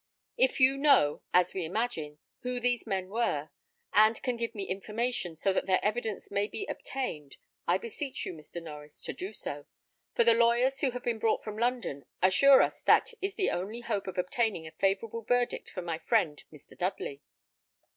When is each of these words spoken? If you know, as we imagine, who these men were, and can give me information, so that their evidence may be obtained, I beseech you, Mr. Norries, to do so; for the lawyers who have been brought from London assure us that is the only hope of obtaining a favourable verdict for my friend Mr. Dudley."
If 0.35 0.59
you 0.59 0.77
know, 0.79 1.21
as 1.31 1.53
we 1.53 1.63
imagine, 1.63 2.17
who 2.39 2.59
these 2.59 2.87
men 2.87 3.07
were, 3.09 3.51
and 3.93 4.19
can 4.23 4.35
give 4.35 4.55
me 4.55 4.63
information, 4.63 5.35
so 5.35 5.53
that 5.53 5.67
their 5.67 5.79
evidence 5.85 6.31
may 6.31 6.47
be 6.47 6.65
obtained, 6.65 7.37
I 7.67 7.77
beseech 7.77 8.25
you, 8.25 8.33
Mr. 8.33 8.59
Norries, 8.59 8.99
to 9.03 9.13
do 9.13 9.31
so; 9.31 9.67
for 10.15 10.23
the 10.23 10.33
lawyers 10.33 10.79
who 10.79 10.89
have 10.89 11.03
been 11.03 11.19
brought 11.19 11.43
from 11.43 11.55
London 11.55 12.05
assure 12.19 12.63
us 12.63 12.81
that 12.81 13.13
is 13.21 13.35
the 13.35 13.51
only 13.51 13.81
hope 13.81 14.07
of 14.07 14.17
obtaining 14.17 14.65
a 14.65 14.71
favourable 14.71 15.21
verdict 15.21 15.69
for 15.69 15.83
my 15.83 15.99
friend 15.99 16.45
Mr. 16.51 16.75
Dudley." 16.75 17.21